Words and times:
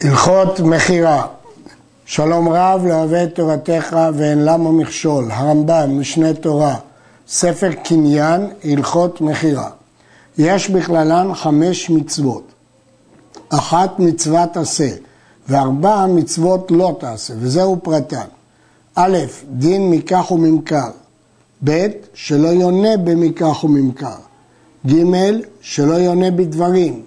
הלכות 0.00 0.60
מכירה 0.60 1.26
שלום 2.06 2.48
רב 2.48 2.86
לא 2.86 2.94
אוהב 2.94 3.28
תורתך 3.28 3.96
ואין 4.14 4.44
למה 4.44 4.72
מכשול, 4.72 5.30
הרמב"ם, 5.30 6.00
משנה 6.00 6.34
תורה, 6.34 6.76
ספר 7.28 7.72
קניין, 7.72 8.50
הלכות 8.64 9.20
מכירה. 9.20 9.70
יש 10.38 10.70
בכללן 10.70 11.34
חמש 11.34 11.90
מצוות. 11.90 12.42
אחת 13.48 13.98
מצוות 13.98 14.56
עשה, 14.56 14.88
וארבע 15.48 16.06
מצוות 16.06 16.70
לא 16.70 16.96
תעשה, 17.00 17.34
וזהו 17.38 17.80
פרטן. 17.82 18.26
א', 18.94 19.18
דין 19.50 19.90
מקח 19.90 20.30
וממכר. 20.30 20.90
ב', 21.64 21.86
שלא 22.14 22.48
יונה 22.48 22.96
במקח 22.96 23.64
וממכר. 23.64 24.16
ג', 24.86 25.02
שלא 25.60 25.94
יונה 25.94 26.30
בדברים. 26.30 27.02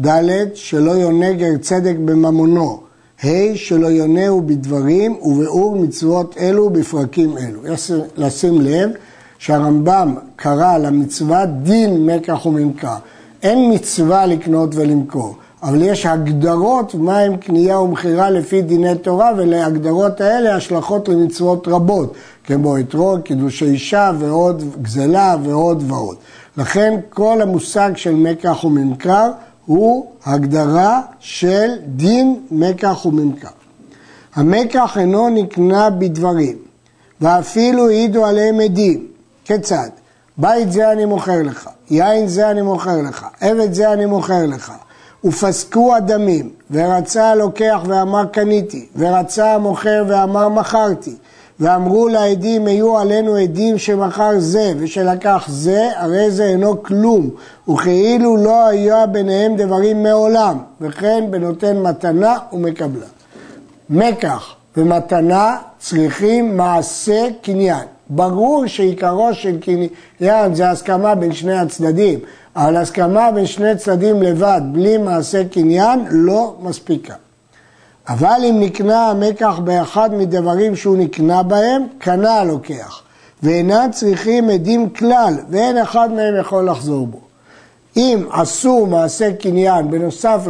ד', 0.00 0.54
שלא 0.54 0.90
יונה 0.90 1.32
גר 1.32 1.56
צדק 1.60 1.94
בממונו. 2.04 2.80
ה', 3.24 3.28
שלא 3.54 3.86
יונהו 3.86 4.42
בדברים 4.46 5.16
וביאור 5.22 5.76
מצוות 5.76 6.36
אלו 6.38 6.70
בפרקים 6.70 7.38
אלו. 7.38 7.66
יש 7.66 7.92
לשים 8.16 8.60
לב 8.60 8.90
שהרמב"ם 9.38 10.14
קרא 10.36 10.78
למצווה 10.78 11.46
דין 11.46 12.06
מקח 12.06 12.46
וממכר. 12.46 12.96
אין 13.42 13.74
מצווה 13.74 14.26
לקנות 14.26 14.74
ולמכור, 14.74 15.34
אבל 15.62 15.82
יש 15.82 16.06
הגדרות 16.06 16.94
מהם 16.94 17.36
קנייה 17.36 17.80
ומכירה 17.80 18.30
לפי 18.30 18.62
דיני 18.62 18.94
תורה, 18.94 19.30
ולהגדרות 19.36 20.20
האלה 20.20 20.56
השלכות 20.56 21.08
למצוות 21.08 21.68
רבות, 21.68 22.14
כמו 22.44 22.78
אתרוג, 22.78 23.20
קידושי 23.20 23.64
אישה 23.64 24.12
ועוד 24.18 24.62
גזלה 24.82 25.36
ועוד 25.42 25.84
ועוד. 25.86 26.16
לכן 26.56 26.94
כל 27.10 27.42
המושג 27.42 27.90
של 27.96 28.14
מקח 28.14 28.64
וממכר 28.64 29.30
הוא 29.66 30.06
הגדרה 30.24 31.00
של 31.20 31.70
דין 31.86 32.40
מקח 32.50 33.06
וממכר. 33.06 33.48
המקח 34.34 34.98
אינו 34.98 35.28
נקנה 35.28 35.90
בדברים, 35.90 36.56
ואפילו 37.20 37.88
העידו 37.88 38.26
עליהם 38.26 38.60
עדים. 38.60 39.06
כיצד? 39.44 39.88
בית 40.38 40.72
זה 40.72 40.92
אני 40.92 41.04
מוכר 41.04 41.42
לך, 41.42 41.70
יין 41.90 42.28
זה 42.28 42.50
אני 42.50 42.62
מוכר 42.62 43.02
לך, 43.02 43.26
עבד 43.40 43.72
זה 43.72 43.92
אני 43.92 44.06
מוכר 44.06 44.46
לך. 44.46 44.72
ופסקו 45.24 45.94
הדמים, 45.94 46.50
ורצה 46.70 47.30
הלוקח 47.30 47.80
ואמר 47.86 48.24
קניתי, 48.26 48.86
ורצה 48.96 49.54
המוכר 49.54 50.04
ואמר 50.08 50.48
מכרתי, 50.48 51.14
ואמרו 51.60 52.08
לעדים, 52.08 52.66
היו 52.66 52.98
עלינו 52.98 53.36
עדים 53.36 53.78
שמכר 53.78 54.30
זה 54.38 54.72
ושלקח 54.78 55.44
זה, 55.48 55.88
הרי 55.96 56.30
זה 56.30 56.44
אינו 56.44 56.82
כלום, 56.82 57.30
וכאילו 57.68 58.36
לא 58.36 58.66
היה 58.66 59.06
ביניהם 59.06 59.56
דברים 59.56 60.02
מעולם, 60.02 60.58
וכן 60.80 61.24
בנותן 61.30 61.76
מתנה 61.76 62.38
ומקבלה. 62.52 63.06
מקח 63.90 64.54
ומתנה 64.76 65.56
צריכים 65.78 66.56
מעשה 66.56 67.26
קניין. 67.42 67.84
ברור 68.10 68.66
שעיקרו 68.66 69.34
של 69.34 69.56
קניין 69.60 70.54
זה 70.54 70.70
הסכמה 70.70 71.14
בין 71.14 71.32
שני 71.32 71.58
הצדדים, 71.58 72.18
אבל 72.56 72.76
הסכמה 72.76 73.32
בין 73.32 73.46
שני 73.46 73.76
צדדים 73.76 74.22
לבד, 74.22 74.60
בלי 74.72 74.98
מעשה 74.98 75.44
קניין, 75.44 76.04
לא 76.10 76.54
מספיקה. 76.60 77.14
אבל 78.08 78.40
אם 78.50 78.60
נקנה 78.60 79.10
המקח 79.10 79.58
באחד 79.64 80.14
מדברים 80.14 80.76
שהוא 80.76 80.96
נקנה 80.96 81.42
בהם, 81.42 81.82
קנה 81.98 82.32
הלוקח, 82.32 83.02
ואינם 83.42 83.88
צריכים 83.92 84.50
עדים 84.50 84.90
כלל, 84.90 85.34
ואין 85.50 85.78
אחד 85.78 86.12
מהם 86.12 86.40
יכול 86.40 86.70
לחזור 86.70 87.06
בו. 87.06 87.20
אם 87.96 88.24
עשו 88.30 88.86
מעשה 88.86 89.32
קניין 89.32 89.90
בנוסף. 89.90 90.40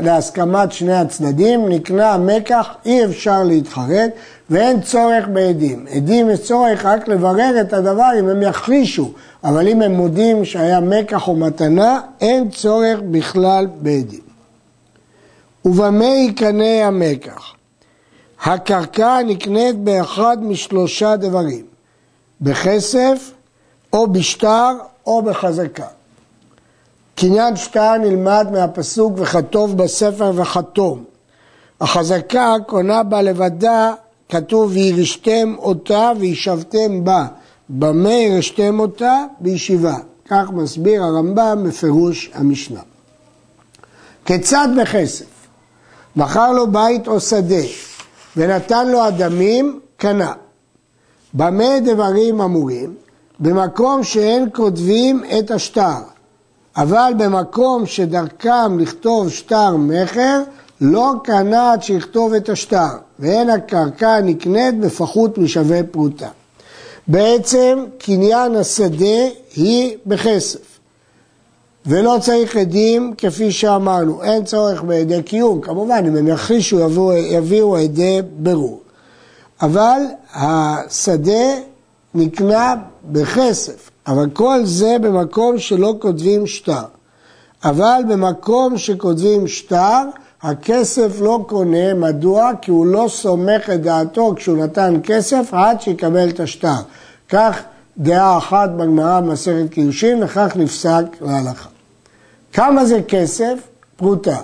להסכמת 0.00 0.72
שני 0.72 0.94
הצדדים, 0.94 1.68
נקנה 1.68 2.12
המקח, 2.12 2.68
אי 2.86 3.04
אפשר 3.04 3.42
להתחרט 3.42 4.10
ואין 4.50 4.80
צורך 4.80 5.28
בעדים. 5.32 5.86
עדים 5.90 6.30
יש 6.30 6.40
צורך 6.40 6.84
רק 6.84 7.08
לברר 7.08 7.60
את 7.60 7.72
הדבר 7.72 8.10
אם 8.18 8.28
הם 8.28 8.42
יחרישו, 8.42 9.10
אבל 9.44 9.68
אם 9.68 9.82
הם 9.82 9.92
מודים 9.92 10.44
שהיה 10.44 10.80
מקח 10.80 11.28
או 11.28 11.36
מתנה, 11.36 12.00
אין 12.20 12.50
צורך 12.50 13.00
בכלל 13.10 13.66
בעדים. 13.80 14.29
ובמה 15.64 16.04
יקנה 16.04 16.86
המקח? 16.86 17.54
הקרקע 18.44 19.22
נקנית 19.26 19.78
באחד 19.78 20.44
משלושה 20.44 21.16
דברים, 21.16 21.64
בכסף 22.40 23.30
או 23.92 24.06
בשטר 24.06 24.72
או 25.06 25.22
בחזקה. 25.22 25.86
קניין 27.14 27.56
שטר 27.56 27.96
נלמד 27.96 28.46
מהפסוק 28.52 29.12
וכתוב 29.16 29.76
בספר 29.76 30.32
וחתום. 30.34 31.04
החזקה 31.80 32.54
קונה 32.66 33.02
בה 33.02 33.22
לבדה, 33.22 33.92
כתוב 34.28 34.70
וירשתם 34.74 35.54
אותה 35.58 36.12
וישבתם 36.18 37.04
בה. 37.04 37.26
במה 37.68 38.12
ירשתם 38.12 38.80
אותה? 38.80 39.24
בישיבה. 39.40 39.96
כך 40.28 40.50
מסביר 40.52 41.02
הרמב"ם 41.02 41.64
בפירוש 41.68 42.30
המשנה. 42.34 42.80
כיצד 44.24 44.68
בכסף? 44.80 45.29
מכר 46.16 46.52
לו 46.52 46.66
בית 46.66 47.08
או 47.08 47.20
שדה 47.20 47.64
ונתן 48.36 48.88
לו 48.88 49.08
אדמים, 49.08 49.80
קנה. 49.96 50.32
במה 51.34 51.80
דברים 51.84 52.40
אמורים? 52.40 52.94
במקום 53.40 54.04
שאין 54.04 54.48
כותבים 54.52 55.22
את 55.38 55.50
השטר, 55.50 55.98
אבל 56.76 57.12
במקום 57.18 57.86
שדרכם 57.86 58.78
לכתוב 58.78 59.28
שטר 59.28 59.76
מכר, 59.76 60.42
לא 60.80 61.12
קנה 61.24 61.72
עד 61.72 61.82
שיכתוב 61.82 62.34
את 62.34 62.48
השטר, 62.48 62.88
ואין 63.18 63.50
הקרקע 63.50 64.20
נקנית 64.20 64.80
בפחות 64.80 65.38
משווה 65.38 65.82
פרוטה. 65.90 66.28
בעצם 67.08 67.84
קניין 67.98 68.56
השדה 68.56 69.28
היא 69.56 69.96
בכסף. 70.06 70.69
ולא 71.86 72.16
צריך 72.20 72.56
עדים 72.56 73.14
כפי 73.18 73.52
שאמרנו, 73.52 74.22
אין 74.22 74.44
צורך 74.44 74.82
בעדי 74.82 75.22
קיום, 75.22 75.60
כמובן 75.60 76.04
אם 76.06 76.16
הם 76.16 76.28
יחרישו 76.28 76.80
יביאו, 76.80 77.12
יביאו 77.12 77.76
עדי 77.76 78.20
ברור. 78.38 78.80
אבל 79.62 80.00
השדה 80.34 81.54
נקנה 82.14 82.74
בכסף, 83.04 83.90
אבל 84.06 84.30
כל 84.32 84.60
זה 84.64 84.96
במקום 85.00 85.58
שלא 85.58 85.94
כותבים 85.98 86.46
שטר. 86.46 86.84
אבל 87.64 88.02
במקום 88.08 88.78
שכותבים 88.78 89.48
שטר, 89.48 90.02
הכסף 90.42 91.20
לא 91.20 91.44
קונה, 91.48 91.94
מדוע? 91.94 92.50
כי 92.62 92.70
הוא 92.70 92.86
לא 92.86 93.06
סומך 93.08 93.70
את 93.74 93.82
דעתו 93.82 94.34
כשהוא 94.36 94.64
נתן 94.64 95.00
כסף 95.02 95.48
עד 95.52 95.80
שיקבל 95.80 96.28
את 96.28 96.40
השטר. 96.40 96.80
כך 97.28 97.62
דעה 98.00 98.38
אחת 98.38 98.70
בגמרא 98.70 99.20
במסכת 99.20 99.70
קידושין, 99.70 100.22
וכך 100.22 100.52
נפסק 100.56 101.04
להלכה. 101.20 101.68
כמה 102.52 102.84
זה 102.84 103.00
כסף? 103.08 103.54
פרוטה. 103.96 104.36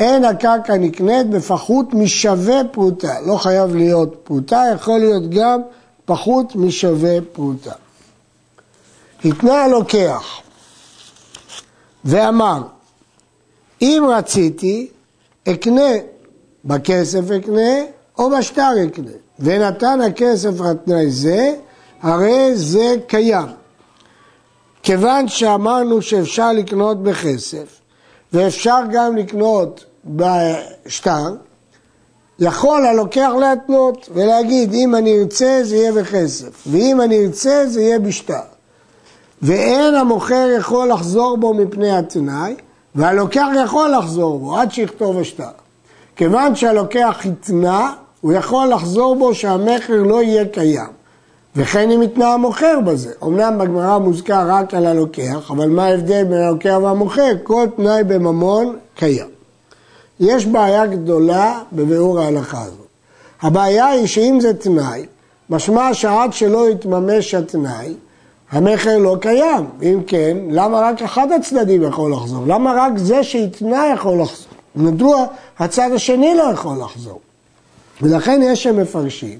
אין 0.00 0.24
הקרקע 0.24 0.76
נקנית 0.76 1.30
בפחות 1.30 1.94
משווה 1.94 2.60
פרוטה. 2.72 3.20
לא 3.26 3.36
חייב 3.36 3.76
להיות 3.76 4.14
פרוטה, 4.24 4.62
יכול 4.74 4.98
להיות 4.98 5.30
גם 5.30 5.60
פחות 6.04 6.56
משווה 6.56 7.18
פרוטה. 7.32 7.72
התנה 9.24 9.64
הלוקח 9.64 10.40
ואמר, 12.04 12.62
אם 13.82 14.02
רציתי, 14.08 14.88
אקנה, 15.48 15.92
בכסף 16.64 17.30
אקנה 17.30 17.84
או 18.18 18.30
בשטר 18.30 18.70
אקנה, 18.86 19.10
ונתן 19.38 20.00
הכסף 20.00 20.60
על 20.60 20.76
תנאי 20.84 21.10
זה, 21.10 21.54
הרי 22.02 22.56
זה 22.56 22.94
קיים. 23.06 23.46
כיוון 24.82 25.28
שאמרנו 25.28 26.02
שאפשר 26.02 26.52
לקנות 26.52 27.02
בכסף, 27.02 27.80
ואפשר 28.32 28.80
גם 28.92 29.16
לקנות 29.16 29.84
בשטר, 30.04 31.34
יכול 32.38 32.86
הלוקח 32.86 33.30
להתנות 33.40 34.08
ולהגיד 34.14 34.74
אם 34.74 34.94
אני 34.94 35.18
ארצה 35.18 35.60
זה 35.62 35.76
יהיה 35.76 35.92
בכסף, 35.92 36.64
ואם 36.66 37.00
אני 37.00 37.26
ארצה 37.26 37.66
זה 37.66 37.82
יהיה 37.82 37.98
בשטר. 37.98 38.42
ואין 39.42 39.94
המוכר 39.94 40.48
יכול 40.58 40.88
לחזור 40.88 41.36
בו 41.36 41.54
מפני 41.54 41.96
התנאי, 41.98 42.54
והלוקח 42.94 43.46
יכול 43.64 43.90
לחזור 43.98 44.38
בו 44.38 44.58
עד 44.58 44.72
שיכתוב 44.72 45.18
השטר. 45.18 45.50
כיוון 46.16 46.54
שהלוקח 46.54 47.20
התנה, 47.24 47.92
הוא 48.20 48.32
יכול 48.32 48.68
לחזור 48.68 49.16
בו 49.16 49.34
שהמכר 49.34 50.02
לא 50.02 50.22
יהיה 50.22 50.44
קיים. 50.44 50.97
וכן 51.58 51.90
אם 51.90 52.00
התנה 52.00 52.34
המוכר 52.34 52.80
בזה. 52.84 53.12
אמנם 53.22 53.58
בגמרא 53.58 53.98
מוזכר 53.98 54.44
רק 54.48 54.74
על 54.74 54.86
הלוקח, 54.86 55.50
אבל 55.50 55.68
מה 55.68 55.84
ההבדל 55.84 56.24
בין 56.24 56.38
הלוקח 56.38 56.78
והמוכר? 56.82 57.32
כל 57.42 57.66
תנאי 57.76 58.04
בממון 58.04 58.76
קיים. 58.94 59.26
יש 60.20 60.46
בעיה 60.46 60.86
גדולה 60.86 61.60
בביאור 61.72 62.20
ההלכה 62.20 62.62
הזאת. 62.62 62.86
הבעיה 63.42 63.86
היא 63.86 64.06
שאם 64.06 64.38
זה 64.40 64.54
תנאי, 64.54 65.06
משמע 65.50 65.94
שעד 65.94 66.32
שלא 66.32 66.70
יתממש 66.70 67.34
התנאי, 67.34 67.94
המכר 68.50 68.98
לא 68.98 69.16
קיים. 69.20 69.66
אם 69.82 70.00
כן, 70.06 70.36
למה 70.50 70.80
רק 70.80 71.02
אחד 71.02 71.32
הצדדים 71.32 71.82
יכול 71.82 72.12
לחזור? 72.12 72.44
למה 72.46 72.74
רק 72.76 72.92
זה 72.96 73.24
שהתנה 73.24 73.86
יכול 73.94 74.20
לחזור? 74.20 74.52
מדוע 74.76 75.24
הצד 75.58 75.90
השני 75.94 76.34
לא 76.34 76.42
יכול 76.42 76.78
לחזור? 76.80 77.20
ולכן 78.02 78.40
יש 78.44 78.62
שם 78.62 78.80
מפרשים 78.80 79.38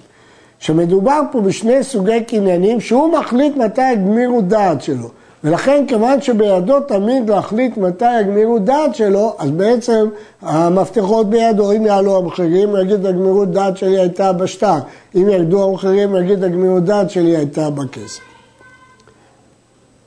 שמדובר 0.58 1.20
פה 1.32 1.40
בשני 1.40 1.84
סוגי 1.84 2.24
קניינים 2.24 2.80
שהוא 2.80 3.12
מחליט 3.12 3.56
מתי 3.56 3.92
יגמירו 3.92 4.40
דעת 4.40 4.82
שלו. 4.82 5.08
ולכן 5.44 5.84
כיוון 5.88 6.20
שבידו 6.20 6.80
תמיד 6.80 7.30
להחליט 7.30 7.76
מתי 7.76 8.20
יגמירו 8.20 8.58
דעת 8.58 8.94
שלו, 8.94 9.34
אז 9.38 9.50
בעצם 9.50 10.08
המפתחות 10.42 11.30
בידו, 11.30 11.72
אם 11.72 11.86
יעלו 11.86 12.16
המחירים, 12.16 12.76
יגיד 12.82 13.06
הגמירות 13.06 13.50
דעת 13.50 13.76
שלי 13.76 13.98
הייתה 13.98 14.32
בשטר, 14.32 14.78
אם 15.14 15.28
ירדו 15.28 15.68
המחירים, 15.68 16.16
יגיד 16.16 16.44
הגמירות 16.44 16.84
דעת 16.84 17.10
שלי 17.10 17.36
הייתה 17.36 17.70
בכסף. 17.70 18.20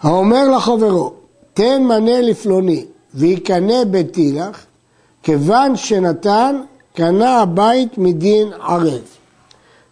האומר 0.01 0.47
לחברו, 0.47 1.11
תן 1.53 1.83
מנה 1.83 2.21
לפלוני 2.21 2.85
ויקנה 3.13 3.85
ביתי 3.85 4.31
לך, 4.31 4.65
כיוון 5.23 5.75
שנתן, 5.75 6.61
קנה 6.93 7.41
הבית 7.41 7.97
מדין 7.97 8.47
ערב. 8.67 9.20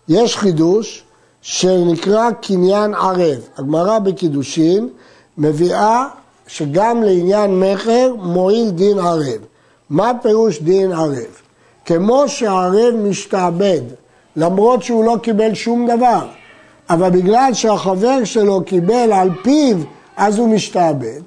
יש 0.10 0.38
חידוש 0.38 1.04
שנקרא 1.42 2.32
קניין 2.32 2.94
ערב. 2.94 3.40
הגמרא 3.58 4.00
בקידושין 4.00 4.90
מביאה 5.38 6.08
שגם 6.48 7.04
לעניין 7.04 7.60
מכר 7.60 8.14
מועיל 8.18 8.70
דין 8.70 9.00
ערב. 9.00 9.42
מה 9.90 10.12
פירוש 10.22 10.62
דין 10.62 10.92
ערב? 10.92 11.42
כמו 11.86 12.24
שערב 12.28 12.94
משתעבד, 12.96 13.82
למרות 14.36 14.84
שהוא 14.84 15.06
לא 15.06 15.18
קיבל 15.22 15.54
שום 15.54 15.88
דבר, 15.88 16.28
אבל 16.90 17.10
בגלל 17.10 17.54
שהחבר 17.54 18.24
שלו 18.24 18.64
קיבל 18.64 19.12
על 19.14 19.30
פיו, 19.44 19.78
אז 20.18 20.40
הוא 20.40 20.50
משתעבד. 20.50 21.22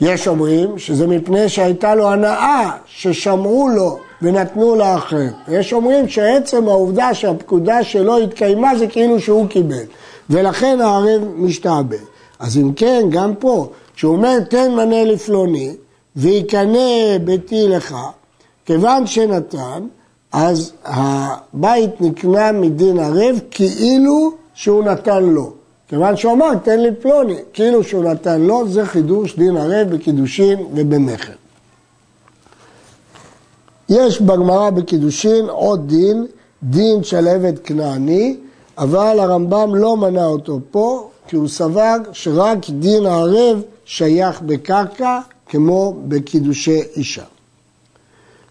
יש 0.00 0.28
אומרים 0.28 0.78
שזה 0.78 1.06
מפני 1.06 1.48
שהייתה 1.48 1.94
לו 1.94 2.12
הנאה 2.12 2.70
ששמעו 2.86 3.68
לו 3.68 3.98
ונתנו 4.22 4.74
לאחר. 4.76 5.26
ויש 5.48 5.72
אומרים 5.72 6.08
שעצם 6.08 6.68
העובדה 6.68 7.14
שהפקודה 7.14 7.84
שלו 7.84 8.18
התקיימה 8.18 8.76
זה 8.78 8.86
כאילו 8.86 9.20
שהוא 9.20 9.48
קיבל, 9.48 9.84
ולכן 10.30 10.80
הערב 10.80 11.22
משתעבד. 11.36 11.96
אז 12.38 12.56
אם 12.56 12.72
כן, 12.72 13.02
גם 13.10 13.34
פה, 13.34 13.68
כשהוא 13.94 14.16
אומר 14.16 14.40
תן 14.40 14.70
מנה 14.70 15.04
לפלוני 15.04 15.74
ויקנה 16.16 17.18
ביתי 17.24 17.68
לך, 17.68 17.96
כיוון 18.66 19.06
שנתן, 19.06 19.82
אז 20.32 20.72
הבית 20.84 22.00
נקנה 22.00 22.52
מדין 22.52 22.98
ערב 22.98 23.40
כאילו 23.50 24.32
שהוא 24.54 24.84
נתן 24.84 25.22
לו. 25.24 25.52
כיוון 25.88 26.16
שהוא 26.16 26.32
אמר 26.32 26.54
תן 26.54 26.80
לי 26.80 26.88
פלוני, 27.00 27.36
כאילו 27.52 27.84
שהוא 27.84 28.04
נתן 28.04 28.40
לו, 28.40 28.68
זה 28.68 28.86
חידוש 28.86 29.36
דין 29.36 29.56
ערב 29.56 29.88
בקידושין 29.90 30.58
ובמכר. 30.74 31.41
יש 33.88 34.20
בגמרא 34.20 34.70
בקידושין 34.70 35.48
עוד 35.48 35.88
דין, 35.88 36.26
דין 36.62 37.04
של 37.04 37.28
עבד 37.28 37.58
כנעני, 37.58 38.36
אבל 38.78 39.20
הרמב"ם 39.20 39.74
לא 39.74 39.96
מנה 39.96 40.26
אותו 40.26 40.60
פה, 40.70 41.10
כי 41.28 41.36
הוא 41.36 41.48
סבר 41.48 41.96
שרק 42.12 42.58
דין 42.70 43.06
הערב 43.06 43.62
שייך 43.84 44.40
בקרקע, 44.40 45.20
כמו 45.46 45.94
בקידושי 46.08 46.80
אישה. 46.96 47.24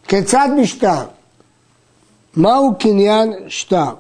כיצד 0.08 0.50
משטר? 0.58 1.04
מהו 2.36 2.74
קניין 2.80 3.34
שטר? 3.48 3.94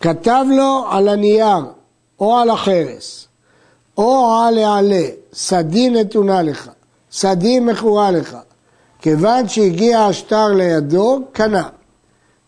כתב 0.00 0.44
לו 0.56 0.84
על 0.90 1.08
הנייר 1.08 1.64
או 2.20 2.36
על 2.36 2.50
החרס 2.50 3.26
או 3.98 4.40
על 4.46 4.58
העלה, 4.58 5.06
שדי 5.32 5.90
נתונה 5.90 6.42
לך, 6.42 6.68
שדי 7.10 7.60
מכורה 7.60 8.10
לך, 8.10 8.36
כיוון 9.00 9.48
שהגיע 9.48 10.00
השטר 10.00 10.48
לידו, 10.48 11.20
קנה. 11.32 11.68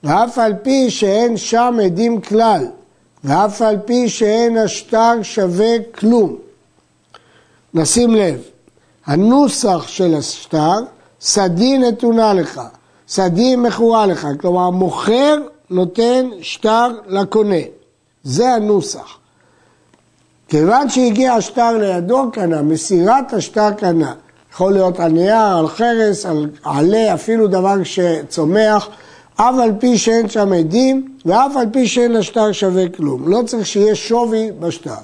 ואף 0.05 0.39
על 0.39 0.55
פי 0.63 0.91
שאין 0.91 1.37
שם 1.37 1.79
עדים 1.85 2.21
כלל, 2.21 2.67
ואף 3.25 3.63
על 3.63 3.77
פי 3.85 4.09
שאין 4.09 4.57
השטר 4.57 5.23
שווה 5.23 5.77
כלום. 5.95 6.37
נשים 7.75 8.15
לב, 8.15 8.43
הנוסח 9.07 9.85
של 9.87 10.15
השטר, 10.15 10.79
שדי 11.21 11.79
נתונה 11.79 12.35
לך, 12.35 12.61
שדי 13.09 13.57
מכורה 13.57 14.07
לך, 14.07 14.29
כלומר 14.41 14.71
מוכר 14.71 15.37
נותן 15.71 16.29
שטר 16.41 16.89
לקונה, 17.07 17.63
זה 18.25 18.55
הנוסח. 18.55 19.19
כיוון 20.49 20.89
שהגיע 20.91 21.33
השטר 21.33 21.79
לידו 21.79 22.31
קנה, 22.33 22.63
מסירת 22.63 23.33
השטר 23.33 23.71
קנה, 23.71 24.15
יכול 24.53 24.73
להיות 24.73 25.01
על 25.01 25.13
נייר, 25.13 25.57
על 25.59 25.69
חרס, 25.69 26.27
על 26.27 26.51
עלה, 26.65 27.15
אפילו 27.15 27.47
דבר 27.47 27.77
שצומח, 27.85 28.89
אף 29.37 29.55
על 29.63 29.71
פי 29.79 29.99
שאין 29.99 30.29
שם 30.29 30.53
עדים, 30.53 31.09
ואף 31.27 31.57
על 31.57 31.67
פי 31.73 31.87
שאין 31.87 32.17
השטר 32.17 32.53
שווה 32.53 32.89
כלום. 32.89 33.29
לא 33.29 33.43
צריך 33.47 33.67
שיהיה 33.67 33.95
שווי 33.95 34.51
בשטר. 34.61 34.95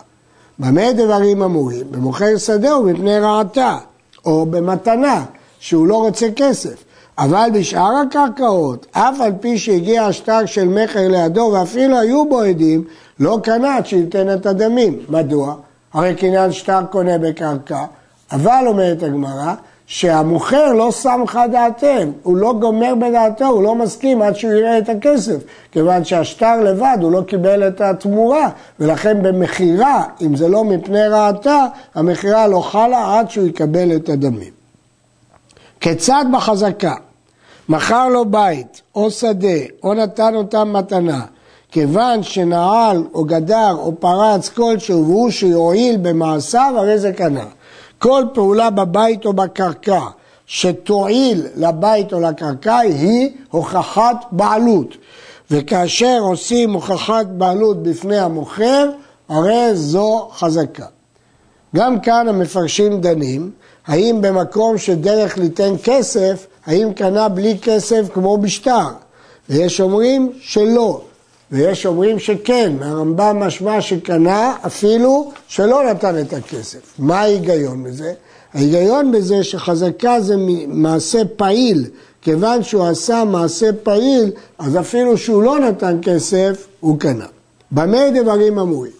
במה 0.58 0.92
דברים 0.92 1.42
אמורים? 1.42 1.86
במוכר 1.90 2.36
שדהו 2.36 2.82
מפני 2.82 3.18
רעתה, 3.18 3.78
או 4.24 4.46
במתנה, 4.46 5.24
שהוא 5.58 5.86
לא 5.86 5.96
רוצה 5.96 6.26
כסף. 6.36 6.84
אבל 7.18 7.48
בשאר 7.54 7.92
הקרקעות, 8.06 8.86
אף 8.92 9.20
על 9.20 9.32
פי 9.40 9.58
שהגיע 9.58 10.04
השטר 10.04 10.46
של 10.46 10.68
מכר 10.68 11.08
לידו 11.08 11.50
ואפילו 11.52 11.98
היו 11.98 12.28
בו 12.28 12.40
עדים, 12.40 12.84
לא 13.20 13.38
קנה 13.42 13.76
עד 13.76 13.86
שייתן 13.86 14.34
את 14.34 14.46
הדמים. 14.46 14.98
מדוע? 15.08 15.54
הרי 15.92 16.14
קניין 16.14 16.52
שטר 16.52 16.80
קונה 16.90 17.18
בקרקע, 17.18 17.84
אבל 18.32 18.64
אומרת 18.66 19.02
הגמרא, 19.02 19.54
שהמוכר 19.86 20.72
לא 20.72 20.90
לך 21.22 21.38
דעתם, 21.52 22.10
הוא 22.22 22.36
לא 22.36 22.54
גומר 22.60 22.94
בדעתו, 22.94 23.46
הוא 23.46 23.62
לא 23.62 23.74
מסכים 23.74 24.22
עד 24.22 24.36
שהוא 24.36 24.52
יראה 24.52 24.78
את 24.78 24.88
הכסף, 24.88 25.36
כיוון 25.72 26.04
שהשטר 26.04 26.60
לבד, 26.60 26.98
הוא 27.00 27.12
לא 27.12 27.22
קיבל 27.26 27.68
את 27.68 27.80
התמורה, 27.80 28.48
ולכן 28.80 29.22
במכירה, 29.22 30.04
אם 30.20 30.36
זה 30.36 30.48
לא 30.48 30.64
מפני 30.64 31.08
רעתה, 31.08 31.66
המכירה 31.94 32.46
לא 32.46 32.60
חלה 32.60 33.18
עד 33.18 33.30
שהוא 33.30 33.46
יקבל 33.46 33.96
את 33.96 34.08
הדמים. 34.08 34.52
כיצד 35.80 36.24
בחזקה? 36.32 36.94
מכר 37.68 38.08
לו 38.08 38.24
בית 38.24 38.82
או 38.94 39.10
שדה 39.10 39.58
או 39.82 39.94
נתן 39.94 40.34
אותם 40.34 40.72
מתנה, 40.72 41.20
כיוון 41.72 42.22
שנעל 42.22 43.04
או 43.14 43.24
גדר 43.24 43.74
או 43.78 43.92
פרץ 44.00 44.48
כלשהו 44.48 45.04
והוא 45.06 45.30
שיועיל 45.30 45.96
במעשיו, 45.96 46.72
הרי 46.76 46.98
זה 46.98 47.12
קנה. 47.12 47.44
כל 47.98 48.24
פעולה 48.34 48.70
בבית 48.70 49.26
או 49.26 49.32
בקרקע 49.32 50.00
שתועיל 50.46 51.46
לבית 51.56 52.12
או 52.12 52.20
לקרקע 52.20 52.76
היא 52.76 53.30
הוכחת 53.50 54.24
בעלות. 54.32 54.96
וכאשר 55.50 56.18
עושים 56.20 56.72
הוכחת 56.72 57.26
בעלות 57.26 57.82
בפני 57.82 58.18
המוכר, 58.18 58.90
הרי 59.28 59.74
זו 59.74 60.28
חזקה. 60.32 60.86
גם 61.76 62.00
כאן 62.00 62.28
המפרשים 62.28 63.00
דנים, 63.00 63.50
האם 63.86 64.18
במקום 64.20 64.78
שדרך 64.78 65.38
ליתן 65.38 65.74
כסף, 65.84 66.46
האם 66.66 66.92
קנה 66.92 67.28
בלי 67.28 67.58
כסף 67.62 68.08
כמו 68.14 68.38
בשטר? 68.38 68.88
ויש 69.48 69.80
אומרים 69.80 70.32
שלא, 70.40 71.00
ויש 71.52 71.86
אומרים 71.86 72.18
שכן, 72.18 72.72
הרמב"ם 72.80 73.36
משמע 73.40 73.80
שקנה 73.80 74.56
אפילו 74.66 75.30
שלא 75.48 75.90
נתן 75.90 76.20
את 76.20 76.32
הכסף. 76.32 76.94
מה 76.98 77.20
ההיגיון 77.20 77.84
בזה? 77.84 78.12
ההיגיון 78.54 79.12
בזה 79.12 79.44
שחזקה 79.44 80.20
זה 80.20 80.34
מעשה 80.66 81.22
פעיל, 81.36 81.84
כיוון 82.22 82.62
שהוא 82.62 82.84
עשה 82.84 83.24
מעשה 83.24 83.72
פעיל, 83.82 84.30
אז 84.58 84.76
אפילו 84.76 85.18
שהוא 85.18 85.42
לא 85.42 85.58
נתן 85.58 85.98
כסף, 86.02 86.66
הוא 86.80 86.98
קנה. 86.98 87.26
במה 87.72 88.10
דברים 88.22 88.58
אמורים? 88.58 88.92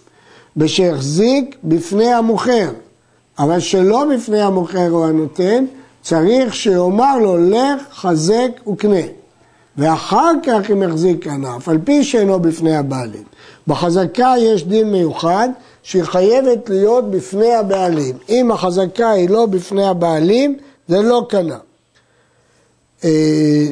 בשהחזיק 0.56 1.56
בפני 1.64 2.12
המוכר, 2.12 2.70
אבל 3.38 3.60
שלא 3.60 4.04
בפני 4.14 4.40
המוכר 4.40 4.90
או 4.90 5.06
הנותן, 5.06 5.64
צריך 6.02 6.54
שיאמר 6.54 7.18
לו 7.18 7.50
לך, 7.50 7.82
חזק 7.92 8.68
וקנה. 8.68 9.17
ואחר 9.78 10.30
כך 10.42 10.70
אם 10.70 10.82
יחזיק 10.82 11.24
כנף, 11.24 11.68
על 11.68 11.78
פי 11.84 12.04
שאינו 12.04 12.40
בפני 12.40 12.76
הבעלים. 12.76 13.22
בחזקה 13.66 14.34
יש 14.38 14.64
דין 14.64 14.92
מיוחד 14.92 15.48
שהיא 15.82 16.02
חייבת 16.02 16.70
להיות 16.70 17.10
בפני 17.10 17.54
הבעלים. 17.54 18.18
אם 18.28 18.50
החזקה 18.50 19.10
היא 19.10 19.30
לא 19.30 19.46
בפני 19.46 19.86
הבעלים, 19.86 20.56
זה 20.88 21.02
לא 21.02 21.26
קנה. 21.28 21.58
אה, 23.04 23.66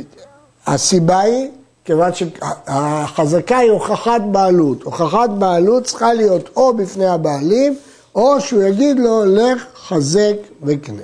הסיבה 0.67 1.21
היא, 1.21 1.49
כיוון 1.85 2.11
שהחזקה 2.15 3.59
היא 3.59 3.71
הוכחת 3.71 4.21
בעלות. 4.31 4.83
הוכחת 4.83 5.31
בעלות 5.31 5.85
צריכה 5.85 6.15
להיות 6.15 6.51
או 6.57 6.77
בפני 6.77 7.07
הבעלים, 7.07 7.77
או 8.15 8.41
שהוא 8.41 8.63
יגיד 8.63 8.99
לו, 8.99 9.25
לך, 9.25 9.65
חזק 9.89 10.37
וקנה. 10.63 11.03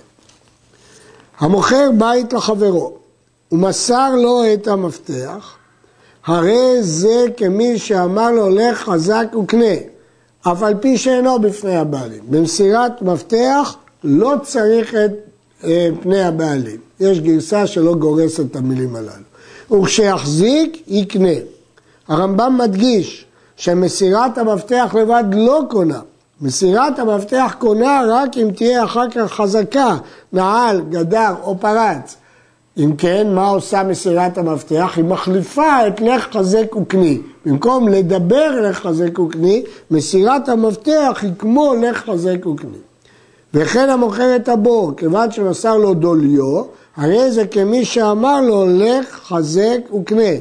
המוכר 1.39 1.91
בית 1.99 2.33
לחברו. 2.33 3.02
ומסר 3.53 4.15
לו 4.15 4.43
את 4.55 4.69
המפתח, 4.69 5.57
הרי 6.27 6.83
זה 6.83 7.25
כמי 7.37 7.79
שאמר 7.79 8.31
לו 8.31 8.51
לך 8.51 8.79
חזק 8.79 9.27
וקנה, 9.43 9.75
אף 10.43 10.63
על 10.63 10.75
פי 10.81 10.99
שאינו 10.99 11.39
בפני 11.39 11.77
הבעלים. 11.77 12.23
במסירת 12.31 13.03
מפתח 13.03 13.77
לא 14.05 14.35
צריך 14.43 14.95
את 14.95 15.11
אה, 15.65 15.89
פני 16.03 16.23
הבעלים. 16.23 16.77
יש 17.01 17.21
גרסה 17.21 17.67
שלא 17.67 17.95
גורסת 17.95 18.41
את 18.51 18.57
המילים 18.57 18.97
הללו. 18.97 19.83
וכשיחזיק, 19.83 20.83
יקנה. 20.87 21.29
הרמב"ם 22.09 22.59
מדגיש 22.59 23.25
שמסירת 23.57 24.39
המפתח 24.39 24.95
לבד 25.01 25.25
לא 25.33 25.61
קונה. 25.71 26.01
מסירת 26.41 26.99
המפתח 26.99 27.55
קונה 27.59 28.03
רק 28.09 28.37
אם 28.37 28.51
תהיה 28.57 28.85
אחר 28.85 29.11
כך 29.11 29.33
חזקה, 29.33 29.97
נעל, 30.33 30.81
גדר 30.91 31.35
או 31.43 31.59
פרץ. 31.61 32.17
אם 32.79 32.97
כן, 32.99 33.35
מה 33.35 33.49
עושה 33.49 33.83
מסירת 33.83 34.39
המפתח? 34.39 34.93
היא 34.97 35.05
מחליפה 35.05 35.87
את 35.87 36.01
לך 36.01 36.29
חזק 36.37 36.77
וקני. 36.77 37.19
במקום 37.47 37.89
לדבר 37.89 38.61
לך 38.61 38.79
חזק 38.79 39.19
וקני, 39.19 39.63
מסירת 39.91 40.49
המפתח 40.49 41.19
היא 41.23 41.31
כמו 41.39 41.75
לך 41.75 42.05
חזק 42.11 42.47
וקני. 42.47 42.79
וכן 43.55 43.91
המוכר 43.91 44.37
את 44.37 44.49
הבור, 44.49 44.93
כיוון 44.97 45.31
שמסר 45.31 45.77
לו 45.77 45.95
דוליו, 45.95 46.63
הרי 46.97 47.31
זה 47.31 47.47
כמי 47.47 47.85
שאמר 47.85 48.41
לו 48.41 48.67
לך 48.69 49.21
חזק 49.25 49.95
וקנה. 49.95 50.33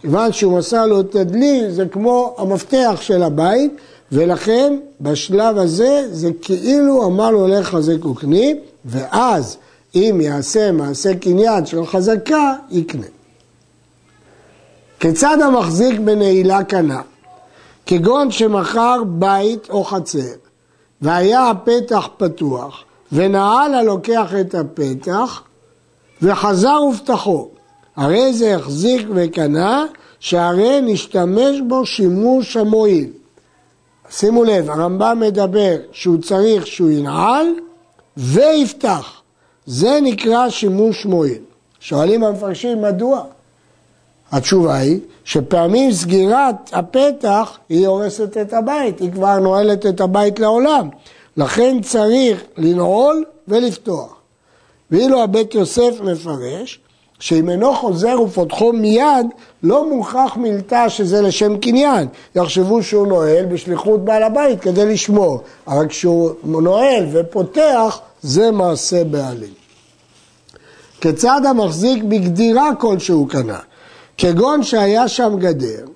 כיוון 0.00 0.32
שהוא 0.32 0.58
מסר 0.58 0.86
לו 0.86 1.00
את 1.00 1.14
הדלי, 1.14 1.70
זה 1.70 1.86
כמו 1.86 2.34
המפתח 2.38 2.98
של 3.00 3.22
הבית, 3.22 3.76
ולכן 4.12 4.76
בשלב 5.00 5.58
הזה 5.58 6.08
זה 6.10 6.30
כאילו 6.42 7.06
אמר 7.06 7.30
לו 7.30 7.46
לך 7.46 7.66
חזק 7.66 8.04
וקנה, 8.04 8.46
ואז 8.84 9.56
אם 9.96 10.20
יעשה 10.20 10.72
מעשה 10.72 11.14
קניין 11.14 11.66
של 11.66 11.86
חזקה, 11.86 12.54
יקנה. 12.70 13.06
כיצד 15.00 15.36
המחזיק 15.40 16.00
בנעילה 16.00 16.64
קנה? 16.64 17.00
כגון 17.86 18.30
שמכר 18.30 19.02
בית 19.06 19.70
או 19.70 19.84
חצר, 19.84 20.34
והיה 21.02 21.50
הפתח 21.50 22.08
פתוח, 22.16 22.84
ונעל 23.12 23.74
הלוקח 23.74 24.32
את 24.40 24.54
הפתח, 24.54 25.42
וחזר 26.22 26.78
ופתחו. 26.92 27.48
הרי 27.96 28.32
זה 28.32 28.56
החזיק 28.56 29.06
וקנה, 29.14 29.84
שהרי 30.20 30.80
נשתמש 30.82 31.60
בו 31.68 31.86
שימוש 31.86 32.56
המועיל. 32.56 33.10
שימו 34.10 34.44
לב, 34.44 34.70
הרמב"ם 34.70 35.20
מדבר 35.20 35.76
שהוא 35.92 36.22
צריך 36.22 36.66
שהוא 36.66 36.90
ינעל 36.90 37.46
ויפתח. 38.16 39.25
זה 39.66 39.98
נקרא 40.02 40.48
שימוש 40.48 41.06
מועיל. 41.06 41.42
שואלים 41.80 42.24
המפרשים 42.24 42.82
מדוע? 42.82 43.22
התשובה 44.32 44.74
היא 44.74 45.00
שפעמים 45.24 45.92
סגירת 45.92 46.70
הפתח 46.72 47.58
היא 47.68 47.86
הורסת 47.86 48.36
את 48.36 48.52
הבית, 48.52 49.00
היא 49.00 49.12
כבר 49.12 49.38
נועלת 49.38 49.86
את 49.86 50.00
הבית 50.00 50.38
לעולם. 50.38 50.88
לכן 51.36 51.80
צריך 51.82 52.44
לנעול 52.56 53.24
ולפתוח. 53.48 54.16
ואילו 54.90 55.22
הבית 55.22 55.54
יוסף 55.54 56.00
מפרש 56.00 56.80
שאם 57.18 57.50
אינו 57.50 57.74
חוזר 57.74 58.20
ופותחו 58.20 58.72
מיד, 58.72 59.26
לא 59.62 59.88
מוכרח 59.90 60.36
מילתא 60.36 60.88
שזה 60.88 61.22
לשם 61.22 61.58
קניין. 61.58 62.08
יחשבו 62.34 62.82
שהוא 62.82 63.06
נועל 63.06 63.44
בשליחות 63.44 64.04
בעל 64.04 64.22
הבית 64.22 64.60
כדי 64.60 64.86
לשמור, 64.86 65.40
אבל 65.68 65.88
כשהוא 65.88 66.30
נועל 66.44 67.06
ופותח, 67.12 68.00
זה 68.22 68.50
מעשה 68.50 69.04
בעלים. 69.04 69.55
כיצד 71.00 71.40
המחזיק 71.44 72.02
בגדירה 72.02 72.74
כלשהו 72.74 73.26
קנה? 73.26 73.58
כגון 74.18 74.62
שהיה 74.62 75.08
שם 75.08 75.36
גדר, 75.38 75.86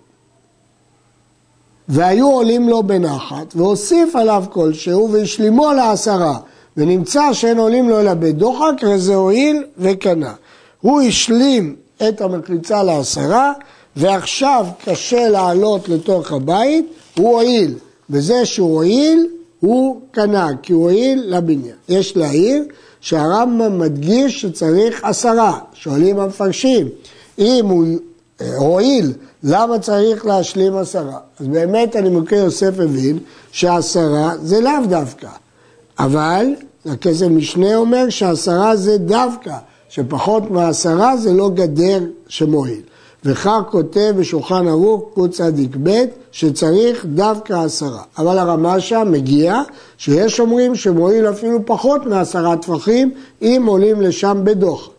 והיו 1.88 2.26
עולים 2.26 2.68
לו 2.68 2.82
בנחת, 2.82 3.56
והוסיף 3.56 4.16
עליו 4.16 4.44
כלשהו 4.50 5.12
והשלימו 5.12 5.72
לעשרה, 5.72 6.38
ונמצא 6.76 7.32
שאין 7.32 7.58
עולים 7.58 7.88
לו 7.88 8.00
אלא 8.00 8.14
בדוחק, 8.14 8.74
וזה 8.82 9.14
הועיל 9.14 9.64
וקנה. 9.78 10.32
הוא 10.80 11.00
השלים 11.00 11.76
את 12.08 12.20
המקריצה 12.20 12.82
לעשרה, 12.82 13.52
ועכשיו 13.96 14.66
קשה 14.84 15.28
לעלות 15.28 15.88
לתוך 15.88 16.32
הבית, 16.32 16.86
הוא 17.16 17.32
הועיל. 17.32 17.74
בזה 18.10 18.46
שהוא 18.46 18.74
הועיל, 18.74 19.26
הוא 19.60 20.00
קנה, 20.10 20.48
כי 20.62 20.72
הוא 20.72 20.82
הועיל 20.82 21.22
לבניין. 21.26 21.74
יש 21.88 22.16
להעיר 22.16 22.64
שהרמב"ם 23.00 23.78
מדגיש 23.78 24.40
שצריך 24.40 25.04
עשרה. 25.04 25.58
שואלים 25.72 26.18
המפרשים, 26.18 26.88
אם 27.38 27.66
הוא 27.68 27.84
הועיל, 28.56 29.12
למה 29.42 29.78
צריך 29.78 30.26
להשלים 30.26 30.76
עשרה? 30.76 31.18
אז 31.40 31.46
באמת 31.46 31.96
הנימוקי 31.96 32.36
יוסף 32.36 32.78
הבין 32.78 33.18
שעשרה 33.52 34.32
זה 34.42 34.60
לאו 34.60 34.86
דווקא. 34.88 35.28
אבל 35.98 36.46
הכסף 36.86 37.26
משנה 37.26 37.76
אומר 37.76 38.08
שעשרה 38.08 38.76
זה 38.76 38.98
דווקא. 38.98 39.56
שפחות 39.88 40.50
מעשרה 40.50 41.16
זה 41.16 41.32
לא 41.32 41.50
גדר 41.50 42.00
שמועיל. 42.28 42.80
וכך 43.24 43.60
כותב 43.70 44.14
בשולחן 44.16 44.68
ערוך 44.68 45.02
קצ"ב 45.14 46.04
שצריך 46.32 47.06
דווקא 47.06 47.52
עשרה. 47.52 48.02
אבל 48.18 48.38
הרמה 48.38 48.80
שם 48.80 49.08
מגיע 49.10 49.62
שיש 49.98 50.40
אומרים 50.40 50.74
שמועיל 50.74 51.30
אפילו 51.30 51.66
פחות 51.66 52.06
מעשרה 52.06 52.56
טפחים 52.56 53.14
אם 53.42 53.62
עולים 53.66 54.00
לשם 54.00 54.40
בדוחק. 54.44 54.90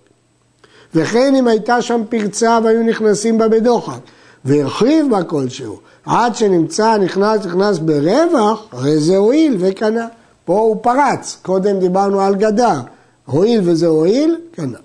וכן 0.96 1.36
אם 1.36 1.48
הייתה 1.48 1.82
שם 1.82 2.02
פרצה 2.10 2.60
והיו 2.64 2.84
נכנסים 2.84 3.38
בה 3.38 3.48
בדוחק 3.48 4.00
והרחיב 4.46 5.12
בה 5.12 5.24
כלשהו 5.24 5.80
עד 6.06 6.36
שנמצא 6.36 6.98
נכנס 6.98 7.46
נכנס 7.46 7.78
ברווח 7.78 8.66
הרי 8.72 9.00
זה 9.00 9.18
הועיל 9.18 9.58
וקנה. 9.60 10.08
פה 10.46 10.60
הוא 10.60 10.78
פרץ, 10.82 11.38
קודם 11.42 11.80
דיברנו 11.80 12.22
על 12.22 12.36
גדר. 12.36 12.80
הואיל 13.26 13.62
וזה 13.64 13.88
הואיל, 13.88 14.36
קנה. 14.52 14.78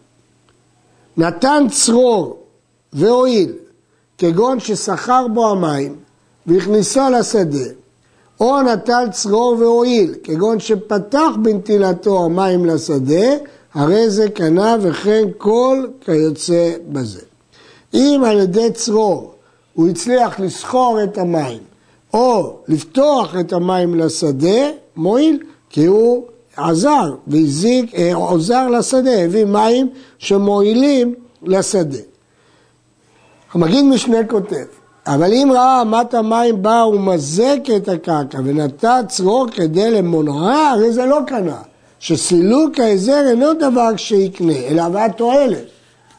נתן 1.16 1.66
צרור 1.70 2.45
והואיל, 2.96 3.52
כגון 4.18 4.60
ששכר 4.60 5.26
בו 5.34 5.50
המים 5.50 5.96
והכניסו 6.46 7.00
לשדה, 7.18 7.68
או 8.40 8.62
נטל 8.62 9.08
צרור 9.12 9.56
והואיל, 9.58 10.14
כגון 10.22 10.60
שפתח 10.60 11.30
בנטילתו 11.42 12.24
המים 12.24 12.66
לשדה, 12.66 13.26
הרי 13.74 14.10
זה 14.10 14.30
קנה 14.30 14.76
וכן 14.80 15.24
כל 15.38 15.86
כיוצא 16.00 16.72
בזה. 16.88 17.20
אם 17.94 18.22
על 18.26 18.40
ידי 18.40 18.72
צרור 18.72 19.32
הוא 19.74 19.88
הצליח 19.88 20.40
לסחור 20.40 20.98
את 21.04 21.18
המים, 21.18 21.58
או 22.14 22.56
לפתוח 22.68 23.36
את 23.40 23.52
המים 23.52 23.94
לשדה, 23.94 24.70
מועיל, 24.96 25.42
כי 25.70 25.86
הוא 25.86 26.26
עזר 26.56 27.14
והזיק, 27.26 27.94
אה, 27.94 28.14
עוזר 28.14 28.68
לשדה, 28.68 29.24
הביא 29.24 29.44
מים 29.44 29.88
שמועילים 30.18 31.14
לשדה. 31.42 32.15
המגיד 33.56 33.84
משנה 33.84 34.24
כותב, 34.28 34.64
אבל 35.06 35.32
אם 35.32 35.50
ראה 35.54 35.82
אמת 35.82 36.14
המים 36.14 36.62
באה 36.62 36.88
ומזק 36.88 37.58
את 37.76 37.88
הקרקע 37.88 38.38
ונטע 38.44 39.00
צרור 39.08 39.46
כדי 39.50 39.90
למונעה, 39.90 40.70
הרי 40.70 40.92
זה 40.92 41.06
לא 41.06 41.18
קנה. 41.26 41.56
שסילוק 41.98 42.80
ההיזר 42.80 43.28
אינו 43.28 43.54
דבר 43.54 43.96
שיקנה, 43.96 44.52
אלא 44.68 44.82
הבאת 44.82 45.16
תועלת. 45.16 45.64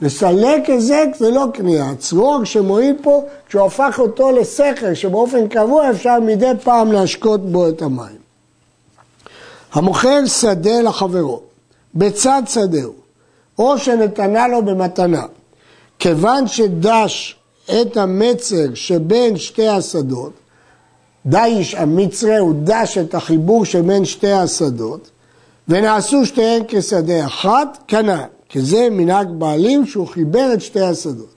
לסלק 0.02 0.70
היזק 0.70 1.08
זה 1.18 1.32
לא 1.32 1.46
קנייה. 1.54 1.90
הצרור 1.90 2.44
שמועיל 2.44 2.96
פה, 3.02 3.24
כשהוא 3.48 3.66
הפך 3.66 4.00
אותו 4.00 4.32
לסכר, 4.32 4.94
שבאופן 4.94 5.48
קבוע 5.48 5.90
אפשר 5.90 6.20
מדי 6.20 6.52
פעם 6.64 6.92
להשקות 6.92 7.52
בו 7.52 7.70
את 7.70 7.82
המים. 7.82 8.18
המוכר 9.74 10.26
שדה 10.26 10.82
לחברו, 10.82 11.42
בצד 11.96 12.42
שדהו, 12.46 12.94
או 13.60 13.78
שנתנה 13.78 14.48
לו 14.48 14.66
במתנה, 14.66 15.24
כיוון 16.00 16.48
שדש 16.48 17.36
את 17.66 17.98
המצר 17.98 18.74
שבין 18.74 19.38
שתי 19.38 19.68
השדות, 19.68 20.32
דיש 21.26 21.76
המצרה 21.76 22.38
הוא 22.38 22.54
דש 22.64 22.98
את 22.98 23.16
החיבור 23.16 23.66
שבין 23.66 24.06
שתי 24.06 24.32
השדות, 24.32 25.10
ונעשו 25.68 26.26
שתיהן 26.26 26.64
כשדה 26.68 27.26
אחת, 27.26 27.78
קנה, 27.88 28.26
כי 28.50 28.62
זה 28.62 28.88
מנהג 28.92 29.28
בעלים 29.32 29.86
שהוא 29.86 30.08
חיבר 30.08 30.50
את 30.54 30.62
שתי 30.62 30.82
השדות. 30.82 31.34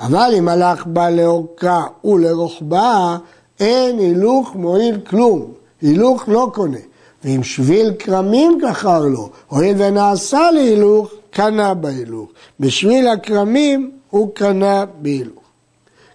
אבל 0.00 0.34
אם 0.38 0.48
הלך 0.48 0.86
בה 0.86 1.10
לאורכה 1.10 1.82
ולרוחבה, 2.04 3.16
אין 3.60 3.98
הילוך 3.98 4.54
מועיל 4.54 5.00
כלום, 5.06 5.52
הילוך 5.82 6.24
לא 6.28 6.50
קונה. 6.54 6.78
ואם 7.24 7.42
שביל 7.42 7.92
כרמים 7.98 8.58
כחר 8.62 9.00
לו, 9.00 9.30
הואיל 9.48 9.74
ונעשה 9.78 10.50
להילוך, 10.50 11.10
קנה 11.30 11.74
בהילוך. 11.74 12.28
בשביל 12.60 13.08
הכרמים 13.08 13.90
הוא 14.14 14.34
קנה 14.34 14.84
בהילוך. 15.02 15.42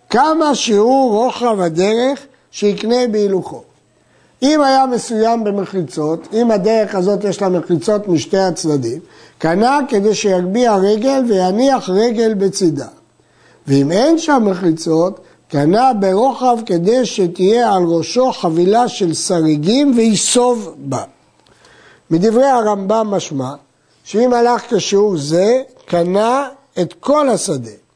כמה 0.10 0.56
שהוא 0.56 1.12
רוחב 1.12 1.60
הדרך 1.60 2.20
שיקנה 2.52 3.08
בהילוכו. 3.12 3.64
אם 4.42 4.62
היה 4.62 4.86
מסוים 4.86 5.44
במחיצות, 5.44 6.28
אם 6.34 6.52
הדרך 6.52 6.96
הזאת 6.96 7.24
יש 7.24 7.42
לה 7.42 7.50
מחיצות 7.50 8.08
משתי 8.08 8.38
הצדדים, 8.38 9.00
קנה 9.38 9.80
כדי 9.88 10.16
שיגביה 10.16 10.76
רגל 10.76 11.24
ויניח 11.28 11.90
רגל 11.90 12.34
בצידה. 12.34 12.88
ואם 13.68 13.92
אין 13.92 14.18
שם 14.18 14.44
מחיצות, 14.46 15.20
קנה 15.48 15.94
ברוחב 15.94 16.58
כדי 16.66 17.06
שתהיה 17.06 17.74
על 17.74 17.84
ראשו 17.84 18.32
חבילה 18.32 18.88
של 18.88 19.14
שריגים 19.14 19.94
ויסוב 19.96 20.76
בה. 20.78 21.04
מדברי 22.12 22.46
הרמב"ם 22.46 23.08
משמע 23.12 23.54
שאם 24.04 24.34
הלך 24.34 24.74
כשיעור 24.74 25.18
זה, 25.18 25.62
קנה 25.86 26.48
את 26.82 26.94
כל 27.00 27.30
השדה. 27.30 27.89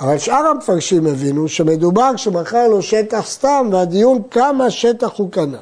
אבל 0.00 0.18
שאר 0.18 0.46
המפרשים 0.46 1.06
הבינו 1.06 1.48
שמדובר 1.48 2.10
כשמכר 2.14 2.68
לו 2.68 2.82
שטח 2.82 3.26
סתם 3.26 3.68
והדיון 3.72 4.22
כמה 4.30 4.70
שטח 4.70 5.10
הוא 5.16 5.30
קנה. 5.30 5.58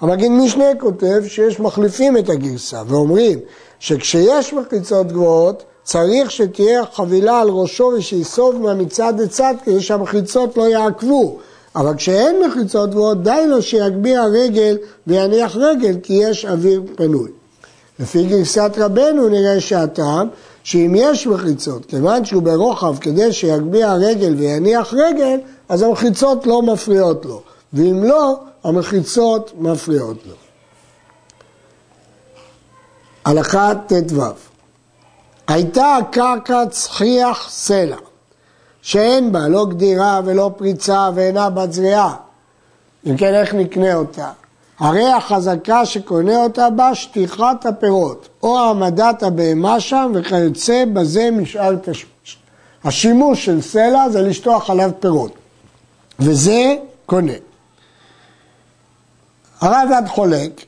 המגיד 0.00 0.30
משנה 0.30 0.64
כותב 0.80 1.22
שיש 1.26 1.60
מחליפים 1.60 2.16
את 2.16 2.28
הגרסה 2.28 2.82
ואומרים 2.86 3.38
שכשיש 3.78 4.52
מחיצות 4.52 5.12
גבוהות 5.12 5.62
צריך 5.82 6.30
שתהיה 6.30 6.82
חבילה 6.92 7.40
על 7.40 7.48
ראשו 7.48 7.92
ושיסוב 7.98 8.56
מהמצד 8.56 9.20
לצד 9.20 9.54
כדי 9.64 9.80
שהמחיצות 9.80 10.56
לא 10.56 10.68
יעקבו. 10.68 11.38
אבל 11.76 11.96
כשאין 11.96 12.36
מחיצות 12.46 12.90
גבוהות 12.90 13.22
די 13.22 13.44
לו 13.48 13.62
שיגביה 13.62 14.24
רגל 14.24 14.78
ויניח 15.06 15.56
רגל 15.56 15.96
כי 16.02 16.12
יש 16.12 16.44
אוויר 16.44 16.82
פנוי. 16.96 17.30
לפי 17.98 18.24
גרסת 18.24 18.70
רבנו 18.78 19.28
נראה 19.28 19.60
שהטעם 19.60 20.28
שאם 20.68 20.92
יש 20.96 21.26
מחיצות, 21.26 21.86
כיוון 21.86 22.24
שהוא 22.24 22.42
ברוחב 22.42 22.98
כדי 22.98 23.32
שיגביה 23.32 23.94
רגל 23.94 24.34
ויניח 24.34 24.94
רגל, 24.94 25.40
אז 25.68 25.82
המחיצות 25.82 26.46
לא 26.46 26.62
מפריעות 26.62 27.24
לו, 27.24 27.42
ואם 27.72 28.04
לא, 28.04 28.40
המחיצות 28.64 29.52
מפריעות 29.58 30.16
לו. 30.26 30.34
הלכה 33.24 33.72
ט"ו 33.86 34.22
הייתה 35.48 35.96
הקרקע 35.96 36.66
צחיח 36.70 37.50
סלע, 37.50 37.96
שאין 38.82 39.32
בה 39.32 39.48
לא 39.48 39.66
גדירה 39.66 40.20
ולא 40.24 40.50
פריצה 40.56 41.10
ואינה 41.14 41.50
בת 41.50 41.72
זריעה. 41.72 42.14
אם 43.06 43.16
כן, 43.16 43.34
איך 43.34 43.54
נקנה 43.54 43.94
אותה? 43.94 44.30
הרי 44.78 45.12
החזקה 45.12 45.86
שקונה 45.86 46.42
אותה 46.42 46.70
בה 46.70 46.94
שטיחת 46.94 47.66
הפירות, 47.66 48.28
או 48.42 48.58
העמדת 48.58 49.22
הבהמה 49.22 49.80
שם 49.80 50.12
וכיוצא 50.14 50.84
בזה 50.92 51.30
משאל 51.30 51.76
תשמיש. 51.76 52.38
השימוש 52.84 53.44
של 53.44 53.60
סלע 53.60 54.08
זה 54.08 54.22
לשטוח 54.22 54.70
עליו 54.70 54.90
פירות, 55.00 55.32
וזה 56.20 56.74
קונה. 57.06 57.32
הרב 59.60 59.88
יד 59.98 60.08
חולק, 60.08 60.64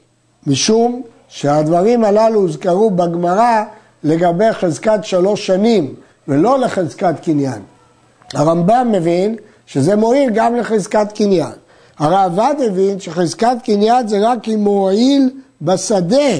משום 0.46 1.02
שהדברים 1.28 2.04
הללו 2.04 2.40
הוזכרו 2.40 2.90
בגמרא 2.90 3.62
לגבי 4.04 4.52
חזקת 4.52 5.00
שלוש 5.02 5.46
שנים, 5.46 5.94
ולא 6.28 6.58
לחזקת 6.58 7.14
קניין. 7.22 7.62
הרמב"ם 8.34 8.88
מבין 8.92 9.36
שזה 9.66 9.96
מועיל 9.96 10.30
גם 10.30 10.56
לחזקת 10.56 11.12
קניין. 11.14 11.52
הראב"ד 12.00 12.54
הבין 12.66 13.00
שחזקת 13.00 13.57
קניין 13.64 14.09
זה 14.09 14.19
רק 14.23 14.49
אם 14.49 14.64
הוא 14.64 14.80
הועיל 14.80 15.30
בשדה, 15.62 16.33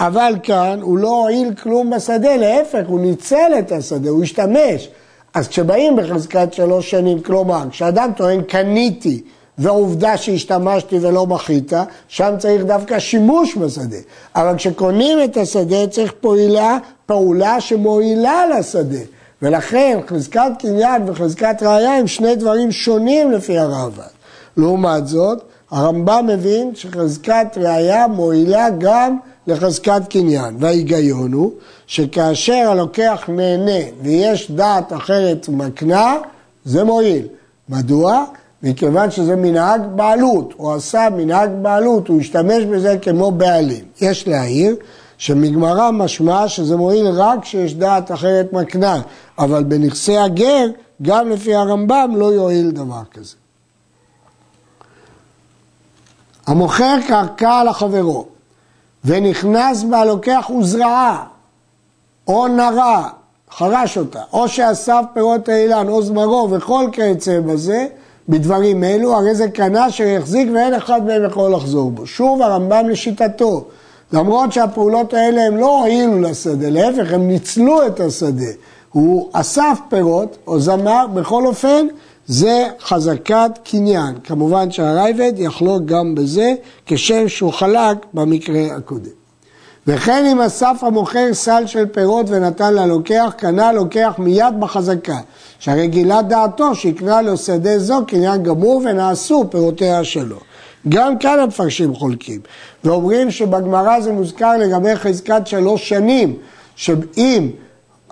אבל 0.00 0.34
כאן 0.42 0.78
הוא 0.82 0.98
לא 0.98 1.08
הועיל 1.08 1.54
כלום 1.62 1.90
בשדה, 1.90 2.36
להפך, 2.36 2.82
הוא 2.86 3.00
ניצל 3.00 3.52
את 3.58 3.72
השדה, 3.72 4.10
הוא 4.10 4.22
השתמש. 4.22 4.88
אז 5.34 5.48
כשבאים 5.48 5.96
בחזקת 5.96 6.52
שלוש 6.52 6.90
שנים, 6.90 7.20
כלומר, 7.20 7.62
כשאדם 7.70 8.10
טוען 8.16 8.42
קניתי 8.42 9.22
ועובדה 9.58 10.16
שהשתמשתי 10.16 10.98
ולא 10.98 11.26
מחית, 11.26 11.72
שם 12.08 12.34
צריך 12.38 12.64
דווקא 12.64 12.98
שימוש 12.98 13.56
בשדה. 13.56 13.98
אבל 14.36 14.56
כשקונים 14.56 15.18
את 15.24 15.36
השדה 15.36 15.86
צריך 15.86 16.12
פעולה, 16.20 16.78
פעולה 17.06 17.60
שמועילה 17.60 18.42
לשדה. 18.58 19.02
ולכן 19.42 19.98
חזקת 20.08 20.50
קניין 20.58 21.02
וחזקת 21.06 21.62
ראייה 21.62 21.94
הם 21.94 22.06
שני 22.06 22.36
דברים 22.36 22.72
שונים 22.72 23.30
לפי 23.32 23.58
הראב"ד. 23.58 24.17
לעומת 24.58 25.06
זאת, 25.06 25.42
הרמב"ם 25.70 26.26
מבין 26.28 26.74
שחזקת 26.74 27.46
ראייה 27.56 28.06
מועילה 28.06 28.70
גם 28.78 29.16
לחזקת 29.46 30.02
קניין. 30.10 30.56
וההיגיון 30.58 31.32
הוא 31.32 31.52
שכאשר 31.86 32.68
הלוקח 32.70 33.24
נהנה 33.28 33.90
ויש 34.02 34.50
דעת 34.50 34.92
אחרת 34.92 35.48
מקנה, 35.48 36.16
זה 36.64 36.84
מועיל. 36.84 37.26
מדוע? 37.68 38.24
מכיוון 38.62 39.10
שזה 39.10 39.36
מנהג 39.36 39.80
בעלות, 39.94 40.54
הוא 40.56 40.72
עשה 40.72 41.08
מנהג 41.16 41.50
בעלות, 41.62 42.08
הוא 42.08 42.20
השתמש 42.20 42.64
בזה 42.64 42.96
כמו 43.02 43.30
בעלים. 43.30 43.84
יש 44.00 44.28
להעיר 44.28 44.76
שמגמרא 45.18 45.90
משמע 45.90 46.48
שזה 46.48 46.76
מועיל 46.76 47.06
רק 47.06 47.42
כשיש 47.42 47.74
דעת 47.74 48.12
אחרת 48.12 48.52
מקנה, 48.52 49.00
אבל 49.38 49.64
בנכסי 49.64 50.18
הגר, 50.18 50.66
גם 51.02 51.28
לפי 51.28 51.54
הרמב"ם, 51.54 52.12
לא 52.16 52.32
יועיל 52.32 52.70
דבר 52.70 53.02
כזה. 53.12 53.34
המוכר 56.48 56.96
קרקע 57.06 57.64
לחברו 57.64 58.24
ונכנס 59.04 59.82
בה 59.82 60.04
לוקח 60.04 60.50
וזרעה 60.60 61.24
או 62.28 62.48
נרה, 62.48 63.08
חרש 63.50 63.98
אותה, 63.98 64.20
או 64.32 64.48
שאסף 64.48 65.02
פירות 65.14 65.48
האילן 65.48 65.88
או 65.88 66.02
זמרו 66.02 66.48
וכל 66.50 66.86
כיוצא 66.92 67.40
בזה, 67.40 67.86
בדברים 68.28 68.84
אלו, 68.84 69.14
הרי 69.14 69.34
זה 69.34 69.48
קנה 69.48 69.90
שיחזיק 69.90 70.48
ואין 70.54 70.74
אחד 70.74 71.06
מהם 71.06 71.24
יכול 71.24 71.52
לחזור 71.52 71.90
בו. 71.90 72.06
שוב 72.06 72.42
הרמב"ם 72.42 72.88
לשיטתו, 72.88 73.64
למרות 74.12 74.52
שהפעולות 74.52 75.14
האלה 75.14 75.42
הם 75.42 75.56
לא 75.56 75.80
הועילו 75.80 76.20
לשדה, 76.20 76.70
להפך, 76.70 77.12
הם 77.12 77.28
ניצלו 77.28 77.86
את 77.86 78.00
השדה. 78.00 78.52
הוא 78.92 79.28
אסף 79.32 79.78
פירות 79.88 80.36
או 80.46 80.60
זמר, 80.60 81.06
בכל 81.14 81.46
אופן, 81.46 81.86
זה 82.28 82.66
חזקת 82.80 83.50
קניין. 83.64 84.14
כמובן 84.24 84.70
שהרייבד 84.70 85.32
יחלוק 85.36 85.82
גם 85.84 86.14
בזה, 86.14 86.54
כשם 86.86 87.28
שהוא 87.28 87.52
חלק 87.52 87.96
במקרה 88.14 88.76
הקודם. 88.76 89.10
וכן 89.86 90.24
אם 90.32 90.40
אסף 90.40 90.76
המוכר 90.82 91.34
סל 91.34 91.66
של 91.66 91.86
פירות 91.86 92.26
ונתן 92.28 92.74
ללוקח, 92.74 93.34
קנה 93.36 93.72
לוקח 93.72 94.14
מיד 94.18 94.60
בחזקה. 94.60 95.18
שהרי 95.58 95.88
גילה 95.88 96.22
דעתו 96.22 96.74
שיקנה 96.74 97.22
לו 97.22 97.36
שדה 97.36 97.78
זו 97.78 98.06
קניין 98.06 98.42
גמור 98.42 98.82
ונעשו 98.84 99.44
פירותיה 99.50 100.04
שלו. 100.04 100.36
גם 100.88 101.18
כאן 101.18 101.38
המפרשים 101.38 101.94
חולקים, 101.94 102.40
ואומרים 102.84 103.30
שבגמרא 103.30 104.00
זה 104.00 104.12
מוזכר 104.12 104.56
לגבי 104.58 104.96
חזקת 104.96 105.46
שלוש 105.46 105.88
שנים, 105.88 106.36
שאם 106.76 107.50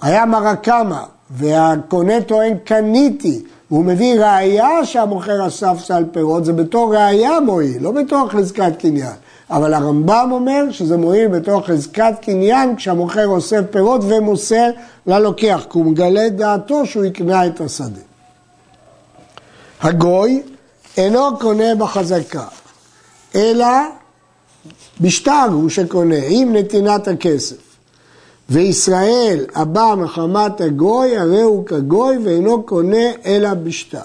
היה 0.02 0.26
מרקמה 0.26 1.02
והקונה 1.30 2.20
טוען 2.20 2.54
קניתי, 2.64 3.42
והוא 3.70 3.84
מביא 3.84 4.20
ראייה 4.20 4.84
שהמוכר 4.84 5.46
אסף 5.46 5.76
סל 5.78 6.04
פירות, 6.12 6.44
זה 6.44 6.52
בתור 6.52 6.94
ראייה 6.94 7.40
מועיל, 7.40 7.82
לא 7.82 7.90
בתור 7.90 8.28
חזקת 8.28 8.72
קניין. 8.78 9.14
אבל 9.50 9.74
הרמב"ם 9.74 10.28
אומר 10.32 10.64
שזה 10.70 10.96
מועיל 10.96 11.28
בתור 11.28 11.66
חזקת 11.66 12.14
קניין 12.22 12.76
כשהמוכר 12.76 13.26
אוסף 13.26 13.60
פירות 13.70 14.00
ומוסר 14.04 14.70
ללוקח, 15.06 15.66
כי 15.70 15.78
הוא 15.78 15.86
מגלה 15.86 16.26
את 16.26 16.36
דעתו 16.36 16.86
שהוא 16.86 17.04
יקנה 17.04 17.46
את 17.46 17.60
השדה. 17.60 18.00
הגוי 19.80 20.42
אינו 20.96 21.38
קונה 21.38 21.74
בחזקה, 21.74 22.46
אלא 23.34 23.66
בשטר 25.00 25.46
הוא 25.52 25.68
שקונה, 25.68 26.16
עם 26.28 26.56
נתינת 26.56 27.08
הכסף. 27.08 27.65
וישראל 28.50 29.44
הבא 29.54 29.94
מחמת 29.98 30.60
הגוי, 30.60 31.16
הרי 31.16 31.40
הוא 31.40 31.66
כגוי 31.66 32.18
ואינו 32.24 32.62
קונה 32.62 33.06
אלא 33.26 33.54
בשטר. 33.54 33.98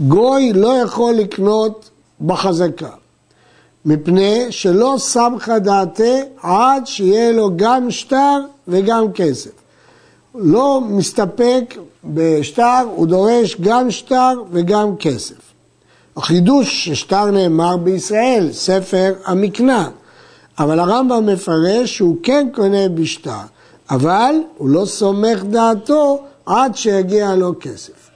גוי 0.00 0.52
לא 0.52 0.68
יכול 0.68 1.14
לקנות 1.14 1.90
בחזקה, 2.20 2.90
מפני 3.84 4.46
שלא 4.50 4.94
סמכה 4.98 5.58
דעתה 5.58 6.14
עד 6.42 6.86
שיהיה 6.86 7.32
לו 7.32 7.50
גם 7.56 7.90
שטר 7.90 8.40
וגם 8.68 9.12
כסף. 9.12 9.50
לא 10.34 10.80
מסתפק 10.80 11.74
בשטר, 12.04 12.82
הוא 12.96 13.06
דורש 13.06 13.56
גם 13.60 13.90
שטר 13.90 14.42
וגם 14.50 14.96
כסף. 14.96 15.34
החידוש 16.16 16.88
ששטר 16.88 17.30
נאמר 17.30 17.76
בישראל, 17.76 18.52
ספר 18.52 19.14
המקנה, 19.24 19.90
אבל 20.62 20.80
הרמב"ם 20.80 21.26
מפרש 21.26 21.96
שהוא 21.96 22.16
כן 22.22 22.48
קונה 22.54 22.88
בשטר, 22.88 23.40
אבל 23.90 24.34
הוא 24.56 24.68
לא 24.68 24.84
סומך 24.84 25.44
דעתו 25.44 26.22
עד 26.46 26.76
שיגיע 26.76 27.34
לו 27.34 27.52
כסף. 27.60 28.10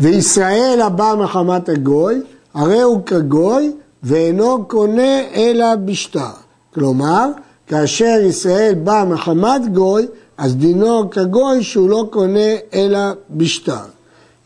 וישראל 0.00 0.80
הבא 0.82 1.14
מחמת 1.18 1.68
הגוי, 1.68 2.22
הרי 2.54 2.80
הוא 2.80 3.02
כגוי 3.06 3.72
ואינו 4.02 4.64
קונה 4.68 5.20
אלא 5.34 5.74
בשטר. 5.74 6.32
כלומר, 6.74 7.26
כאשר 7.66 8.18
ישראל 8.22 8.74
בא 8.74 9.04
מחמת 9.08 9.72
גוי, 9.72 10.06
אז 10.38 10.56
דינו 10.56 11.10
כגוי 11.10 11.62
שהוא 11.62 11.90
לא 11.90 12.06
קונה 12.10 12.50
אלא 12.74 13.00
בשטר. 13.30 13.84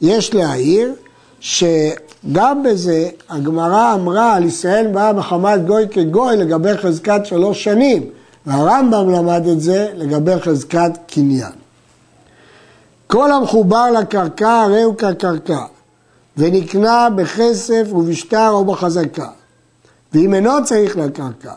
יש 0.00 0.34
להעיר 0.34 0.94
שגם 2.30 2.62
בזה 2.62 3.08
הגמרא 3.30 3.94
אמרה 3.94 4.34
על 4.34 4.44
ישראל 4.44 4.86
בא 4.92 5.12
מחמת 5.16 5.66
גוי 5.66 5.88
כגוי 5.90 6.36
לגבי 6.36 6.76
חזקת 6.76 7.20
שלוש 7.24 7.64
שנים, 7.64 8.02
והרמב"ם 8.46 9.10
למד 9.10 9.46
את 9.52 9.60
זה 9.60 9.88
לגבי 9.94 10.40
חזקת 10.40 10.90
קניין. 11.06 11.52
כל 13.06 13.32
המחובר 13.32 13.90
לקרקע 13.90 14.60
הרי 14.60 14.82
הוא 14.82 14.94
כקרקע, 14.94 15.64
ונקנה 16.36 17.08
בכסף 17.16 17.88
ובשטר 17.92 18.50
או 18.50 18.64
בחזקה. 18.64 19.28
ואם 20.12 20.34
אינו 20.34 20.64
צריך 20.64 20.96
לקרקע, 20.96 21.52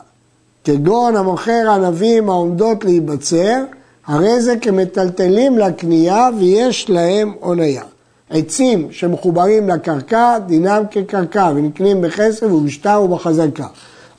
כגון 0.63 1.15
המוכר 1.15 1.71
ענבים 1.71 2.30
העומדות 2.30 2.84
להיבצר, 2.84 3.63
הרי 4.08 4.41
זה 4.41 4.56
כמטלטלים 4.62 5.60
לקנייה 5.60 6.30
ויש 6.39 6.89
להם 6.89 7.34
הוניה. 7.39 7.84
עצים 8.29 8.88
שמחוברים 8.91 9.69
לקרקע, 9.69 10.38
דינם 10.39 10.83
כקרקע 10.91 11.51
ונקנים 11.55 12.01
בכסף 12.01 12.47
ובשטר 12.51 13.01
ובחזקה. 13.03 13.67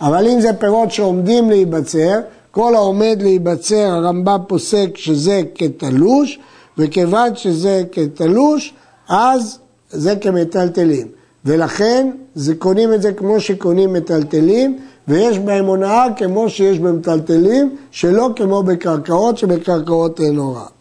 אבל 0.00 0.28
אם 0.28 0.40
זה 0.40 0.52
פירות 0.52 0.90
שעומדים 0.90 1.50
להיבצר, 1.50 2.20
כל 2.50 2.74
העומד 2.74 3.18
להיבצר, 3.20 3.88
הרמב"ם 3.90 4.38
פוסק 4.48 4.88
שזה 4.94 5.42
כתלוש, 5.54 6.38
וכיוון 6.78 7.36
שזה 7.36 7.82
כתלוש, 7.92 8.74
אז 9.08 9.58
זה 9.90 10.16
כמטלטלים. 10.16 11.06
ולכן 11.44 12.10
זה 12.34 12.54
קונים 12.54 12.92
את 12.94 13.02
זה 13.02 13.12
כמו 13.12 13.40
שקונים 13.40 13.92
מטלטלים, 13.92 14.78
ויש 15.08 15.38
בהם 15.38 15.64
הונאה 15.64 16.06
כמו 16.16 16.48
שיש 16.48 16.78
במטלטלים, 16.78 17.76
שלא 17.90 18.30
כמו 18.36 18.62
בקרקעות, 18.62 19.38
שבקרקעות 19.38 20.20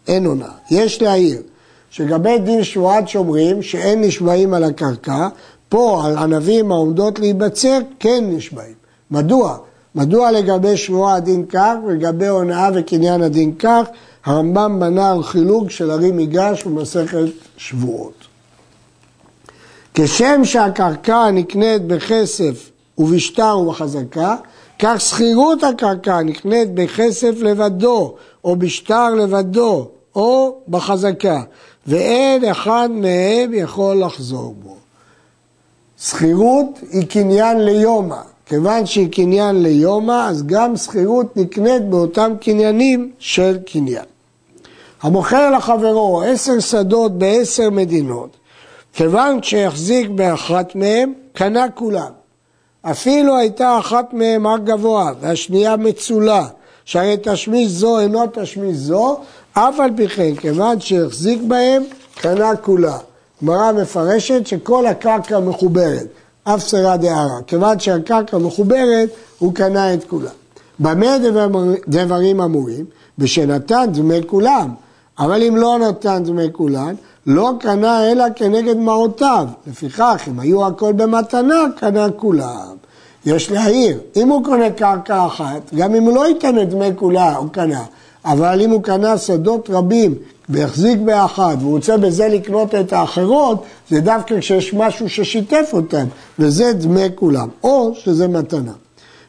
אין 0.08 0.26
הונאה. 0.26 0.50
יש 0.70 1.02
להעיר 1.02 1.42
שלגבי 1.96 2.38
דין 2.38 2.64
שבועת 2.64 3.08
שומרים, 3.08 3.62
שאין 3.62 4.00
נשבעים 4.00 4.54
על 4.54 4.64
הקרקע, 4.64 5.28
פה 5.68 6.02
על 6.04 6.18
ענבים 6.18 6.72
העומדות 6.72 7.18
להיבצר, 7.18 7.78
כן 7.98 8.24
נשבעים. 8.28 8.74
מדוע? 9.10 9.56
מדוע 9.94 10.30
לגבי 10.30 10.76
שבועה 10.76 11.14
הדין 11.14 11.46
כך 11.46 11.74
ולגבי 11.86 12.26
הונאה 12.26 12.68
וקניין 12.74 13.22
הדין 13.22 13.54
כך? 13.58 13.86
הרמב"ם 14.24 14.80
בנה 14.80 15.12
על 15.12 15.22
חילוק 15.22 15.70
של 15.70 15.90
הרי 15.90 16.12
מיגש 16.12 16.64
במסכת 16.64 17.24
שבועות. 17.56 18.24
כשם 19.94 20.40
שהקרקע 20.44 21.30
נקנית 21.30 21.86
בכסף 21.86 22.70
ובשטר 22.98 23.58
ובחזקה, 23.58 24.36
כך 24.78 25.00
שכירות 25.00 25.64
הקרקע 25.64 26.22
נקנית 26.22 26.74
בכסף 26.74 27.34
לבדו, 27.40 28.14
או 28.44 28.56
בשטר 28.56 29.14
לבדו, 29.14 29.88
או 30.16 30.58
בחזקה, 30.68 31.42
ואין 31.88 32.44
אחד 32.44 32.88
מהם 32.92 33.54
יכול 33.54 33.96
לחזור 34.04 34.54
בו. 34.62 34.76
שכירות 36.00 36.80
היא 36.90 37.06
קניין 37.06 37.60
ליומא, 37.60 38.20
כיוון 38.46 38.86
שהיא 38.86 39.12
קניין 39.12 39.62
ליומא, 39.62 40.28
אז 40.28 40.46
גם 40.46 40.76
שכירות 40.76 41.36
נקנית 41.36 41.82
באותם 41.88 42.32
קניינים 42.40 43.12
של 43.18 43.58
קניין. 43.66 44.04
המוכר 45.02 45.50
לחברו 45.50 46.22
עשר 46.22 46.60
שדות 46.60 47.18
בעשר 47.18 47.70
מדינות, 47.70 48.36
כיוון 48.92 49.42
שהחזיק 49.42 50.08
באחת 50.08 50.74
מהם, 50.74 51.12
קנה 51.32 51.68
כולם. 51.74 52.10
אפילו 52.82 53.36
הייתה 53.36 53.78
אחת 53.78 54.12
מהם 54.12 54.46
הר 54.46 54.58
גבוה 54.58 55.12
והשנייה 55.20 55.76
מצולה, 55.76 56.46
שהרי 56.84 57.16
תשמיש 57.22 57.68
זו 57.68 57.98
אינו 57.98 58.22
תשמיש 58.32 58.76
זו, 58.76 59.20
אף 59.58 59.80
על 59.80 59.90
פי 59.96 60.08
כן, 60.08 60.34
כיוון 60.34 60.80
שהחזיק 60.80 61.42
בהם, 61.42 61.82
קנה 62.20 62.56
כולה. 62.56 62.98
גמרא 63.42 63.72
מפרשת 63.72 64.46
שכל 64.46 64.86
הקרקע 64.86 65.40
מחוברת, 65.40 66.06
אף 66.44 66.60
סרה 66.60 66.96
דהרה. 66.96 67.42
כיוון 67.46 67.78
שהקרקע 67.78 68.38
מחוברת, 68.38 69.08
הוא 69.38 69.54
קנה 69.54 69.94
את 69.94 70.04
כולה. 70.04 70.30
במה 70.78 71.16
דברים 71.88 72.40
אמורים? 72.40 72.84
בשנתן 73.18 73.86
דמי 73.92 74.20
כולם. 74.26 74.70
אבל 75.18 75.42
אם 75.42 75.56
לא 75.56 75.78
נתן 75.78 76.22
דמי 76.24 76.48
כולן, 76.52 76.94
לא 77.26 77.52
קנה 77.60 78.12
אלא 78.12 78.24
כנגד 78.36 78.76
מעותיו. 78.76 79.46
לפיכך, 79.66 80.22
אם 80.28 80.40
היו 80.40 80.66
הכל 80.66 80.92
במתנה, 80.92 81.64
קנה 81.76 82.10
כולם. 82.10 82.76
יש 83.26 83.50
להעיר, 83.50 83.98
אם 84.16 84.28
הוא 84.28 84.44
קונה 84.44 84.70
קרקע 84.70 85.26
אחת, 85.26 85.74
גם 85.74 85.94
אם 85.94 86.02
הוא 86.02 86.14
לא 86.14 86.26
ייתן 86.26 86.62
את 86.62 86.68
דמי 86.68 86.90
כולה, 86.96 87.36
הוא 87.36 87.48
קנה. 87.52 87.82
אבל 88.26 88.60
אם 88.60 88.70
הוא 88.70 88.82
קנה 88.82 89.18
שדות 89.18 89.70
רבים 89.70 90.14
והחזיק 90.48 90.98
באחד 90.98 91.56
והוא 91.60 91.72
רוצה 91.72 91.96
בזה 91.96 92.28
לקנות 92.28 92.74
את 92.74 92.92
האחרות, 92.92 93.64
זה 93.90 94.00
דווקא 94.00 94.40
כשיש 94.40 94.74
משהו 94.74 95.08
ששיתף 95.08 95.70
אותם, 95.72 96.06
וזה 96.38 96.72
דמי 96.72 97.06
כולם, 97.14 97.48
או 97.62 97.92
שזה 97.94 98.28
מתנה. 98.28 98.72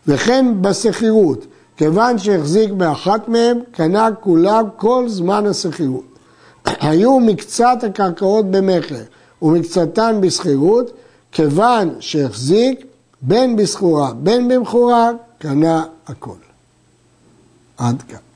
וכן 0.07 0.45
בשכירות, 0.61 1.45
כיוון 1.77 2.17
שהחזיק 2.17 2.71
באחת 2.71 3.27
מהם, 3.27 3.59
קנה 3.71 4.09
כולם 4.19 4.65
כל 4.75 5.05
זמן 5.07 5.45
השכירות. 5.45 6.05
היו 6.65 7.19
מקצת 7.19 7.77
הקרקעות 7.83 8.51
במכר 8.51 9.03
ומקצתן 9.41 10.17
בשכירות, 10.21 10.91
כיוון 11.31 11.95
שהחזיק 11.99 12.85
בין 13.21 13.55
בסחורה 13.55 14.13
בין 14.13 14.47
במכורה, 14.47 15.11
קנה 15.39 15.83
הכל. 16.07 16.31
עד 17.77 18.01
כאן. 18.01 18.26